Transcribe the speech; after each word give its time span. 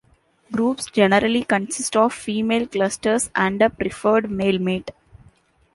Groups 0.51 0.87
generally 0.89 1.43
consist 1.43 1.95
of 1.95 2.11
female 2.11 2.65
clusters 2.65 3.29
and 3.35 3.61
a 3.61 3.69
preferred 3.69 4.31
male 4.31 4.57
mate. 4.57 4.89